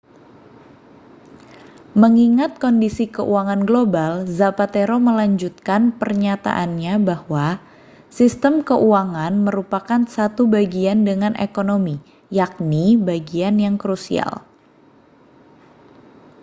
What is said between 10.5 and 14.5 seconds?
bagian dengan ekonomi yakni bagian yang krusial